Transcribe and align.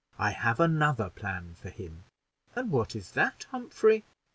I 0.17 0.31
have 0.31 0.59
another 0.59 1.11
plan 1.11 1.53
for 1.61 1.69
him." 1.69 2.05
"And 2.55 2.71
what 2.71 2.95
is 2.95 3.11
that, 3.11 3.45
Humphrey?" 3.51 4.03